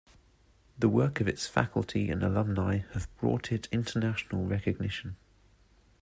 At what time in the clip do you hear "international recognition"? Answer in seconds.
3.71-5.15